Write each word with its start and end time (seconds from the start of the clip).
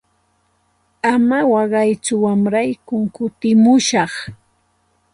Ama 1.11 1.39
waqaytsu 1.51 2.13
qamraykum 2.23 3.03
kutimushaq. 3.15 4.13